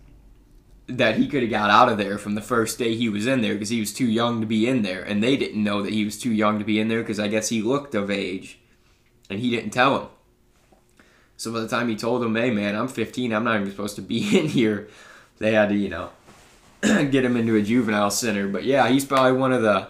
that 0.87 1.17
he 1.17 1.27
could 1.27 1.43
have 1.43 1.51
got 1.51 1.71
out 1.71 1.89
of 1.89 1.99
there 1.99 2.17
from 2.17 2.37
the 2.37 2.41
first 2.41 2.79
day 2.79 2.95
he 2.95 3.09
was 3.09 3.27
in 3.27 3.41
there 3.41 3.55
because 3.55 3.71
he 3.71 3.81
was 3.81 3.93
too 3.93 4.07
young 4.07 4.41
to 4.41 4.47
be 4.47 4.69
in 4.69 4.83
there 4.83 5.03
and 5.03 5.23
they 5.23 5.37
didn't 5.37 5.63
know 5.63 5.83
that 5.83 5.93
he 5.93 6.05
was 6.05 6.17
too 6.17 6.33
young 6.33 6.61
to 6.61 6.65
be 6.65 6.79
in 6.79 6.87
there 6.87 7.01
because 7.01 7.19
I 7.19 7.27
guess 7.27 7.49
he 7.49 7.61
looked 7.61 7.95
of 7.97 8.11
age 8.11 8.61
and 9.29 9.41
he 9.41 9.51
didn't 9.51 9.71
tell 9.71 9.99
him. 9.99 10.09
So 11.37 11.53
by 11.53 11.61
the 11.61 11.69
time 11.69 11.89
he 11.89 11.97
told 11.97 12.23
him, 12.23 12.35
"Hey 12.35 12.51
man, 12.51 12.75
I'm 12.75 12.89
15. 12.89 13.33
I'm 13.33 13.45
not 13.45 13.57
even 13.57 13.71
supposed 13.71 13.97
to 13.97 14.03
be 14.03 14.39
in 14.39 14.49
here," 14.49 14.89
they 15.39 15.53
had 15.53 15.69
to, 15.71 15.75
you 15.75 15.89
know, 15.89 16.11
get 16.83 17.25
him 17.25 17.37
into 17.37 17.57
a 17.57 17.63
juvenile 17.63 18.11
center. 18.11 18.49
But 18.49 18.65
yeah, 18.65 18.89
he's 18.89 19.05
probably 19.05 19.33
one 19.33 19.53
of 19.53 19.63
the 19.63 19.89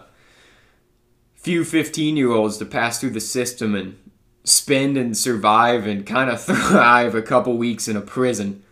few 1.35 1.63
15 1.63 2.17
year 2.17 2.31
olds 2.31 2.57
to 2.57 2.65
pass 2.65 2.99
through 2.99 3.11
the 3.11 3.21
system 3.21 3.75
and 3.75 3.97
spend 4.43 4.97
and 4.97 5.17
survive 5.17 5.85
and 5.85 6.05
kind 6.05 6.29
of 6.29 6.41
thrive 6.43 7.15
a 7.15 7.21
couple 7.21 7.57
weeks 7.57 7.87
in 7.87 7.95
a 7.97 8.01
prison 8.01 8.63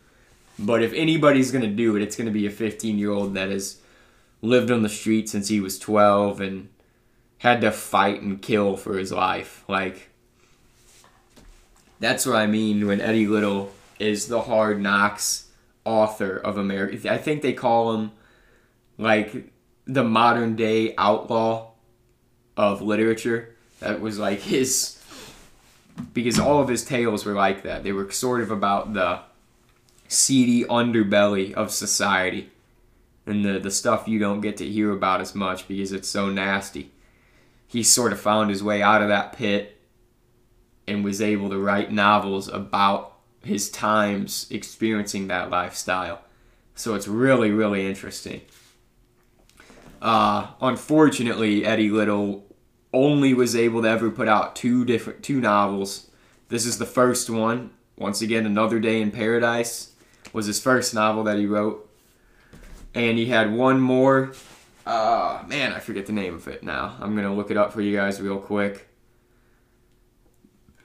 But 0.57 0.81
if 0.81 0.93
anybody's 0.93 1.51
gonna 1.51 1.67
do 1.67 1.95
it, 1.95 2.01
it's 2.01 2.15
gonna 2.15 2.31
be 2.31 2.47
a 2.47 2.51
15 2.51 2.97
year 2.97 3.11
old 3.11 3.33
that 3.33 3.49
has 3.49 3.81
lived 4.41 4.71
on 4.71 4.83
the 4.83 4.89
street 4.89 5.29
since 5.29 5.47
he 5.47 5.59
was 5.59 5.79
12 5.79 6.41
and 6.41 6.69
had 7.39 7.61
to 7.61 7.71
fight 7.71 8.21
and 8.21 8.41
kill 8.41 8.77
for 8.77 8.97
his 8.97 9.11
life. 9.11 9.63
Like, 9.67 10.09
that's 11.99 12.25
what 12.25 12.35
I 12.35 12.47
mean 12.47 12.87
when 12.87 13.01
Eddie 13.01 13.27
Little 13.27 13.71
is 13.99 14.27
the 14.27 14.41
hard 14.41 14.81
knocks 14.81 15.44
author 15.85 16.37
of 16.37 16.57
America. 16.57 17.11
I 17.11 17.17
think 17.17 17.41
they 17.41 17.53
call 17.53 17.93
him 17.93 18.11
like 18.97 19.51
the 19.85 20.03
modern 20.03 20.55
day 20.55 20.93
outlaw 20.97 21.71
of 22.57 22.81
literature. 22.81 23.55
That 23.79 24.01
was 24.01 24.17
like 24.19 24.39
his 24.39 25.01
because 26.13 26.39
all 26.39 26.61
of 26.61 26.67
his 26.67 26.83
tales 26.83 27.25
were 27.25 27.33
like 27.33 27.63
that. 27.63 27.83
They 27.83 27.91
were 27.91 28.11
sort 28.11 28.41
of 28.41 28.51
about 28.51 28.93
the 28.93 29.21
seedy 30.07 30.63
underbelly 30.65 31.53
of 31.53 31.71
society 31.71 32.49
and 33.25 33.43
the, 33.43 33.59
the 33.59 33.71
stuff 33.71 34.07
you 34.07 34.19
don't 34.19 34.41
get 34.41 34.57
to 34.57 34.67
hear 34.67 34.91
about 34.91 35.21
as 35.21 35.33
much 35.33 35.67
because 35.67 35.91
it's 35.91 36.07
so 36.07 36.29
nasty. 36.29 36.91
He 37.67 37.81
sort 37.83 38.13
of 38.13 38.19
found 38.19 38.49
his 38.49 38.63
way 38.63 38.81
out 38.81 39.01
of 39.01 39.07
that 39.07 39.33
pit 39.33 39.81
and 40.87 41.03
was 41.03 41.21
able 41.21 41.49
to 41.49 41.57
write 41.57 41.91
novels 41.91 42.47
about 42.47 43.14
his 43.45 43.69
times 43.69 44.47
experiencing 44.49 45.27
that 45.27 45.49
lifestyle. 45.49 46.21
So 46.75 46.95
it's 46.95 47.07
really, 47.07 47.51
really 47.51 47.87
interesting. 47.87 48.41
Uh, 50.01 50.47
unfortunately, 50.61 51.65
Eddie 51.65 51.89
Little 51.89 52.45
only 52.91 53.33
was 53.33 53.55
able 53.55 53.81
to 53.81 53.89
ever 53.89 54.09
put 54.11 54.27
out 54.27 54.55
two 54.55 54.85
different 54.85 55.23
two 55.23 55.39
novels. 55.39 56.09
This 56.49 56.65
is 56.65 56.77
the 56.77 56.85
first 56.85 57.29
one. 57.29 57.71
Once 57.97 58.21
again, 58.21 58.45
Another 58.45 58.79
Day 58.79 59.01
in 59.01 59.11
Paradise 59.11 59.93
was 60.33 60.47
his 60.47 60.61
first 60.61 60.93
novel 60.93 61.23
that 61.23 61.37
he 61.37 61.45
wrote, 61.45 61.89
and 62.93 63.17
he 63.17 63.27
had 63.27 63.53
one 63.53 63.79
more. 63.79 64.33
Uh, 64.85 65.43
man, 65.47 65.71
I 65.71 65.79
forget 65.79 66.05
the 66.05 66.13
name 66.13 66.35
of 66.35 66.47
it 66.47 66.61
now. 66.61 66.97
I'm 66.99 67.15
gonna 67.15 67.33
look 67.33 67.51
it 67.51 67.57
up 67.57 67.73
for 67.73 67.81
you 67.81 67.95
guys 67.95 68.21
real 68.21 68.37
quick. 68.37 68.87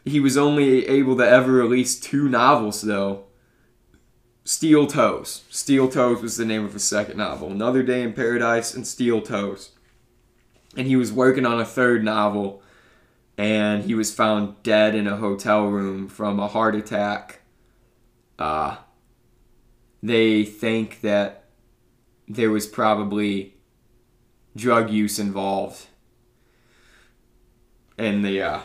He 0.04 0.20
was 0.20 0.36
only 0.36 0.86
able 0.86 1.16
to 1.16 1.28
ever 1.28 1.52
release 1.52 1.98
two 1.98 2.28
novels 2.28 2.82
though. 2.82 3.24
Steel 4.44 4.86
Toes. 4.86 5.44
Steel 5.50 5.88
Toes 5.88 6.22
was 6.22 6.36
the 6.36 6.44
name 6.44 6.64
of 6.64 6.72
his 6.72 6.84
second 6.84 7.18
novel. 7.18 7.50
Another 7.50 7.82
Day 7.82 8.02
in 8.02 8.12
Paradise 8.12 8.74
and 8.74 8.86
Steel 8.86 9.20
Toes 9.20 9.70
and 10.76 10.86
he 10.86 10.96
was 10.96 11.12
working 11.12 11.46
on 11.46 11.60
a 11.60 11.64
third 11.64 12.04
novel 12.04 12.62
and 13.36 13.84
he 13.84 13.94
was 13.94 14.14
found 14.14 14.62
dead 14.62 14.94
in 14.94 15.06
a 15.06 15.16
hotel 15.16 15.66
room 15.66 16.08
from 16.08 16.38
a 16.38 16.48
heart 16.48 16.74
attack 16.74 17.40
uh, 18.38 18.76
they 20.02 20.44
think 20.44 21.00
that 21.02 21.44
there 22.28 22.50
was 22.50 22.66
probably 22.66 23.54
drug 24.56 24.90
use 24.90 25.18
involved 25.18 25.86
in 27.98 28.22
the 28.22 28.40
uh, 28.40 28.60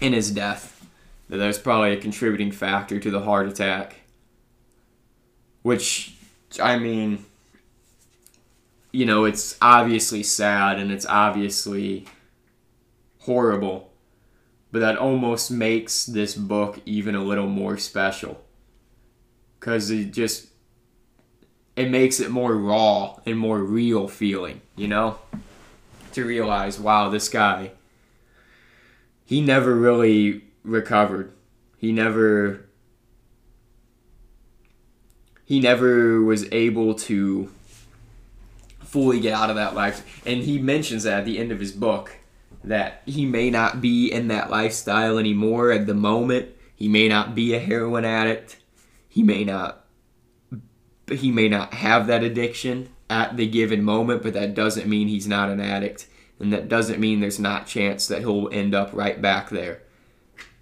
in 0.00 0.12
his 0.12 0.30
death 0.30 0.86
that 1.28 1.46
was 1.46 1.58
probably 1.58 1.92
a 1.92 1.96
contributing 1.96 2.50
factor 2.50 2.98
to 2.98 3.10
the 3.10 3.20
heart 3.20 3.48
attack 3.48 3.96
which 5.62 6.14
i 6.62 6.78
mean 6.78 7.24
you 8.92 9.04
know, 9.04 9.24
it's 9.24 9.56
obviously 9.60 10.22
sad 10.22 10.78
and 10.78 10.90
it's 10.90 11.06
obviously 11.06 12.06
horrible, 13.20 13.92
but 14.72 14.80
that 14.80 14.96
almost 14.96 15.50
makes 15.50 16.06
this 16.06 16.34
book 16.34 16.80
even 16.86 17.14
a 17.14 17.22
little 17.22 17.46
more 17.46 17.76
special. 17.76 18.42
Because 19.58 19.90
it 19.90 20.12
just, 20.12 20.48
it 21.76 21.90
makes 21.90 22.20
it 22.20 22.30
more 22.30 22.56
raw 22.56 23.18
and 23.26 23.38
more 23.38 23.58
real 23.58 24.08
feeling, 24.08 24.60
you 24.76 24.88
know? 24.88 25.18
To 26.12 26.24
realize, 26.24 26.80
wow, 26.80 27.10
this 27.10 27.28
guy, 27.28 27.72
he 29.28 29.42
never 29.42 29.74
really 29.74 30.42
recovered. 30.64 31.34
He 31.76 31.92
never, 31.92 32.66
he 35.44 35.60
never 35.60 36.22
was 36.22 36.50
able 36.50 36.94
to 36.94 37.52
fully 38.80 39.20
get 39.20 39.34
out 39.34 39.50
of 39.50 39.56
that 39.56 39.74
life. 39.74 40.22
And 40.24 40.44
he 40.44 40.58
mentions 40.58 41.02
that 41.02 41.18
at 41.18 41.24
the 41.26 41.38
end 41.38 41.52
of 41.52 41.60
his 41.60 41.72
book 41.72 42.16
that 42.64 43.02
he 43.04 43.26
may 43.26 43.50
not 43.50 43.82
be 43.82 44.10
in 44.10 44.28
that 44.28 44.48
lifestyle 44.48 45.18
anymore 45.18 45.72
at 45.72 45.86
the 45.86 45.92
moment. 45.92 46.48
He 46.74 46.88
may 46.88 47.06
not 47.06 47.34
be 47.34 47.52
a 47.52 47.58
heroin 47.58 48.06
addict. 48.06 48.56
He 49.10 49.22
may 49.22 49.44
not 49.44 49.84
he 51.10 51.30
may 51.30 51.50
not 51.50 51.74
have 51.74 52.06
that 52.06 52.22
addiction 52.22 52.88
at 53.10 53.36
the 53.36 53.46
given 53.46 53.82
moment, 53.82 54.22
but 54.22 54.32
that 54.32 54.54
doesn't 54.54 54.88
mean 54.88 55.08
he's 55.08 55.28
not 55.28 55.50
an 55.50 55.60
addict. 55.60 56.06
And 56.40 56.52
that 56.52 56.68
doesn't 56.68 57.00
mean 57.00 57.20
there's 57.20 57.40
not 57.40 57.66
chance 57.66 58.06
that 58.08 58.20
he'll 58.20 58.48
end 58.52 58.74
up 58.74 58.90
right 58.92 59.20
back 59.20 59.50
there. 59.50 59.82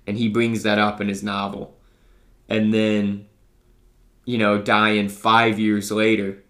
And 0.07 0.17
he 0.17 0.29
brings 0.29 0.63
that 0.63 0.79
up 0.79 1.01
in 1.01 1.09
his 1.09 1.23
novel. 1.23 1.77
And 2.49 2.73
then, 2.73 3.27
you 4.25 4.39
know, 4.39 4.61
dying 4.61 5.09
five 5.09 5.59
years 5.59 5.91
later 5.91 6.43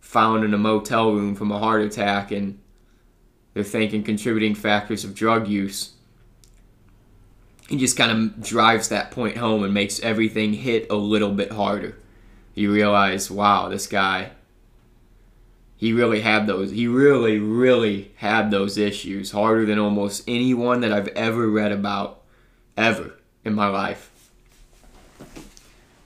found 0.00 0.44
in 0.44 0.52
a 0.52 0.58
motel 0.58 1.12
room 1.12 1.34
from 1.34 1.50
a 1.50 1.58
heart 1.58 1.82
attack 1.82 2.30
and 2.30 2.58
they're 3.54 3.62
thinking 3.62 4.02
contributing 4.02 4.54
factors 4.54 5.04
of 5.04 5.14
drug 5.14 5.48
use. 5.48 5.92
He 7.68 7.78
just 7.78 7.96
kind 7.96 8.10
of 8.10 8.42
drives 8.42 8.88
that 8.88 9.10
point 9.10 9.38
home 9.38 9.62
and 9.62 9.72
makes 9.72 10.00
everything 10.00 10.52
hit 10.52 10.90
a 10.90 10.96
little 10.96 11.30
bit 11.30 11.52
harder. 11.52 11.96
You 12.54 12.72
realize, 12.72 13.30
wow, 13.30 13.68
this 13.68 13.86
guy, 13.86 14.32
he 15.82 15.92
really 15.92 16.20
had 16.20 16.46
those, 16.46 16.70
he 16.70 16.86
really, 16.86 17.40
really 17.40 18.12
had 18.18 18.52
those 18.52 18.78
issues 18.78 19.32
harder 19.32 19.66
than 19.66 19.80
almost 19.80 20.22
anyone 20.28 20.80
that 20.80 20.92
I've 20.92 21.08
ever 21.08 21.48
read 21.48 21.72
about, 21.72 22.22
ever 22.76 23.18
in 23.44 23.52
my 23.52 23.66
life. 23.66 24.30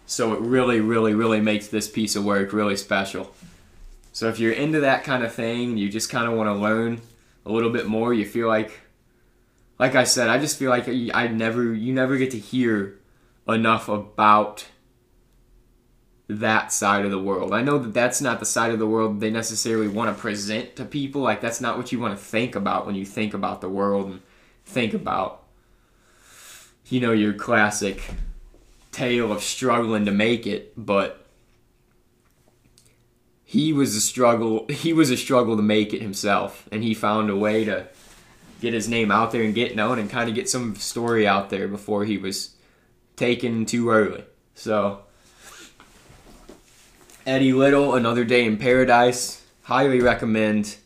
So 0.07 0.33
it 0.33 0.41
really, 0.41 0.81
really, 0.81 1.13
really 1.13 1.43
makes 1.43 1.69
this 1.69 1.91
piece 1.91 2.17
of 2.17 2.25
work 2.25 2.55
really 2.55 2.75
special. 2.75 3.35
So 4.15 4.31
if 4.31 4.39
you're 4.39 4.55
into 4.55 4.81
that 4.81 5.05
kind 5.05 5.23
of 5.23 5.35
thing, 5.35 5.77
you 5.77 5.91
just 5.91 6.09
kind 6.09 6.27
of 6.27 6.33
want 6.39 6.49
to 6.49 6.55
learn 6.55 7.03
a 7.45 7.53
little 7.53 7.69
bit 7.69 7.87
more. 7.87 8.15
You 8.15 8.25
feel 8.25 8.49
like, 8.49 8.81
like 9.79 9.95
I 9.95 10.05
said, 10.05 10.31
I 10.31 10.39
just 10.39 10.59
feel 10.59 10.71
like 10.71 10.89
I 10.89 11.27
never, 11.27 11.75
you 11.75 11.93
never 11.93 12.17
get 12.17 12.31
to 12.31 12.39
hear 12.39 12.99
enough 13.47 13.91
about 13.91 14.69
that 16.29 16.73
side 16.73 17.05
of 17.05 17.11
the 17.11 17.23
world. 17.23 17.53
I 17.53 17.63
know 17.63 17.79
that 17.79 17.95
that's 17.95 18.21
not 18.21 18.41
the 18.41 18.47
side 18.47 18.73
of 18.73 18.79
the 18.79 18.87
world 18.87 19.21
they 19.21 19.31
necessarily 19.31 19.89
want 19.89 20.15
to 20.15 20.21
present 20.21 20.77
to 20.77 20.85
people. 20.85 21.23
Like 21.23 21.41
that's 21.41 21.61
not 21.61 21.77
what 21.77 21.93
you 21.93 22.01
want 22.01 22.19
to 22.19 22.25
think 22.25 22.57
about 22.57 22.87
when 22.87 22.97
you 22.97 23.05
think 23.05 23.33
about 23.33 23.61
the 23.61 23.69
world 23.69 24.07
and 24.07 24.21
think 24.65 24.93
about, 24.93 25.45
you 26.89 27.01
know, 27.01 27.13
your 27.13 27.33
classic 27.33 28.03
tale 28.91 29.31
of 29.31 29.43
struggling 29.43 30.05
to 30.07 30.11
make 30.11 30.47
it, 30.47 30.73
but 30.77 31.27
he 33.49 33.73
was 33.73 33.95
a 33.95 34.01
struggle 34.01 34.67
he 34.69 34.93
was 34.93 35.11
a 35.11 35.17
struggle 35.17 35.57
to 35.57 35.63
make 35.63 35.95
it 35.95 36.03
himself 36.03 36.69
and 36.71 36.83
he 36.83 36.93
found 36.93 37.31
a 37.31 37.37
way 37.37 37.65
to 37.65 37.87
get 38.61 38.75
his 38.75 38.89
name 38.89 39.11
out 39.11 39.31
there 39.31 39.43
and 39.43 39.55
get 39.55 39.77
known 39.77 39.99
and 39.99 40.11
kind 40.11 40.29
of 40.29 40.35
get 40.35 40.49
some 40.49 40.75
story 40.75 41.27
out 41.27 41.49
there 41.49 41.69
before 41.69 42.05
he 42.05 42.19
was 42.19 42.55
taken 43.15 43.65
too 43.65 43.89
early 43.89 44.25
so 44.55 45.01
eddie 47.27 47.53
little 47.53 47.95
another 47.95 48.25
day 48.25 48.45
in 48.45 48.57
paradise 48.57 49.43
highly 49.63 50.01
recommend 50.01 50.77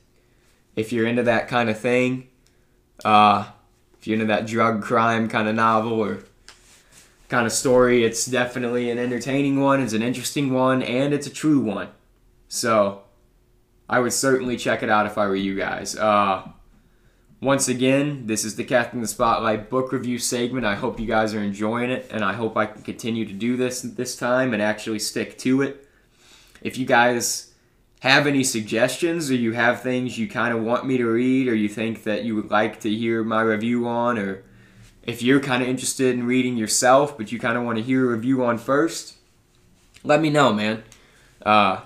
if 0.75 0.93
you're 0.93 1.07
into 1.07 1.23
that 1.23 1.49
kind 1.49 1.69
of 1.71 1.79
thing 1.79 2.27
uh, 3.05 3.47
if 3.99 4.07
you're 4.07 4.15
into 4.15 4.27
that 4.27 4.47
drug 4.47 4.83
crime 4.83 5.29
kind 5.29 5.49
of 5.49 5.55
novel 5.55 5.93
or 5.93 6.25
kind 7.29 7.47
of 7.47 7.53
story 7.53 8.05
it's 8.05 8.27
definitely 8.27 8.91
an 8.91 8.99
entertaining 8.99 9.61
one 9.61 9.81
it's 9.81 9.93
an 9.93 10.03
interesting 10.03 10.53
one 10.53 10.83
and 10.83 11.15
it's 11.15 11.27
a 11.27 11.31
true 11.31 11.61
one 11.61 11.89
so 12.49 13.03
I 13.91 13.99
would 13.99 14.13
certainly 14.13 14.57
check 14.57 14.85
it 14.85 14.89
out 14.89 15.07
if 15.07 15.19
I 15.19 15.27
were 15.27 15.35
you 15.35 15.57
guys. 15.57 15.97
Uh, 15.97 16.49
once 17.41 17.67
again, 17.67 18.29
this 18.29 18.45
is 18.45 18.55
the 18.55 18.63
Casting 18.63 19.01
the 19.01 19.09
Spotlight 19.09 19.69
book 19.69 19.91
review 19.91 20.17
segment. 20.17 20.65
I 20.65 20.77
hope 20.77 21.01
you 21.01 21.07
guys 21.07 21.35
are 21.35 21.43
enjoying 21.43 21.91
it, 21.91 22.07
and 22.09 22.25
I 22.25 22.35
hope 22.35 22.57
I 22.57 22.67
can 22.67 22.83
continue 22.83 23.27
to 23.27 23.33
do 23.33 23.57
this 23.57 23.83
this 23.83 24.15
time 24.17 24.55
and 24.55 24.63
actually 24.63 25.01
stick 25.01 25.39
to 25.39 25.63
it. 25.63 25.89
If 26.63 26.79
you 26.79 26.87
guys 26.87 27.51
have 28.01 28.27
any 28.27 28.43
suggestions 28.43 29.31
or 29.31 29.35
you 29.35 29.53
have 29.53 29.83
things 29.83 30.19
you 30.19 30.27
kind 30.27 30.55
of 30.55 30.63
want 30.63 30.87
me 30.87 30.97
to 30.97 31.07
read 31.07 31.49
or 31.49 31.55
you 31.55 31.69
think 31.69 32.03
that 32.05 32.25
you 32.25 32.35
would 32.35 32.51
like 32.51 32.81
to 32.81 32.91
hear 32.91 33.23
my 33.23 33.43
review 33.43 33.87
on 33.87 34.19
or 34.19 34.43
if 35.03 35.23
you're 35.23 35.41
kind 35.41 35.63
of 35.63 35.69
interested 35.69 36.15
in 36.15 36.27
reading 36.27 36.57
yourself 36.57 37.17
but 37.17 37.31
you 37.31 37.39
kind 37.39 37.59
of 37.59 37.65
want 37.65 37.77
to 37.77 37.85
hear 37.85 38.11
a 38.11 38.15
review 38.17 38.43
on 38.45 38.57
first, 38.57 39.17
let 40.03 40.21
me 40.21 40.31
know, 40.31 40.53
man. 40.53 40.83
Uh, 41.45 41.81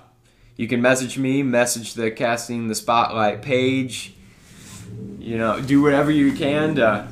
you 0.56 0.68
can 0.68 0.80
message 0.80 1.18
me, 1.18 1.42
message 1.42 1.94
the 1.94 2.12
casting 2.12 2.68
the 2.68 2.74
spotlight 2.76 3.42
page. 3.42 4.14
You 5.18 5.37
know, 5.37 5.60
do 5.60 5.82
whatever 5.82 6.12
you 6.12 6.32
can 6.32 6.76
to 6.76 7.08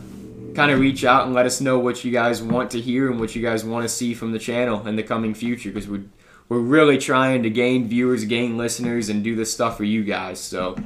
kind 0.54 0.70
of 0.70 0.78
reach 0.78 1.04
out 1.04 1.24
and 1.24 1.34
let 1.34 1.46
us 1.46 1.60
know 1.60 1.78
what 1.78 2.04
you 2.04 2.12
guys 2.12 2.42
want 2.42 2.70
to 2.72 2.80
hear 2.80 3.10
and 3.10 3.18
what 3.18 3.34
you 3.34 3.42
guys 3.42 3.64
want 3.64 3.84
to 3.84 3.88
see 3.88 4.14
from 4.14 4.32
the 4.32 4.38
channel 4.38 4.86
in 4.86 4.94
the 4.96 5.02
coming 5.02 5.34
future 5.34 5.70
because 5.70 5.88
we're 5.88 6.04
we're 6.52 6.58
really 6.58 6.98
trying 6.98 7.42
to 7.44 7.48
gain 7.48 7.88
viewers, 7.88 8.26
gain 8.26 8.58
listeners, 8.58 9.08
and 9.08 9.24
do 9.24 9.34
this 9.34 9.50
stuff 9.50 9.78
for 9.78 9.84
you 9.84 10.04
guys. 10.04 10.38
So 10.38 10.76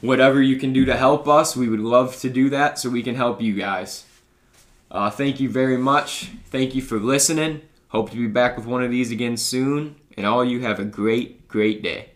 whatever 0.00 0.42
you 0.42 0.56
can 0.56 0.72
do 0.72 0.84
to 0.86 0.96
help 0.96 1.28
us, 1.28 1.54
we 1.54 1.68
would 1.68 1.78
love 1.78 2.16
to 2.16 2.28
do 2.28 2.50
that 2.50 2.76
so 2.76 2.90
we 2.90 3.04
can 3.04 3.14
help 3.14 3.40
you 3.40 3.54
guys. 3.54 4.04
Uh, 4.90 5.10
thank 5.10 5.38
you 5.38 5.48
very 5.48 5.76
much. 5.78 6.32
Thank 6.46 6.74
you 6.74 6.82
for 6.82 6.98
listening. 6.98 7.60
Hope 7.90 8.10
to 8.10 8.16
be 8.16 8.26
back 8.26 8.56
with 8.56 8.66
one 8.66 8.82
of 8.82 8.90
these 8.90 9.12
again 9.12 9.36
soon. 9.36 9.94
And 10.16 10.26
all 10.26 10.44
you 10.44 10.62
have 10.62 10.80
a 10.80 10.84
great, 10.84 11.46
great 11.46 11.80
day. 11.80 12.09